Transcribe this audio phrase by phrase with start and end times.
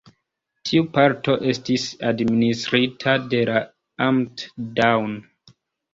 [0.67, 3.61] Tiu parto estis administrita de la
[4.07, 4.47] Amt
[4.81, 5.15] Daun.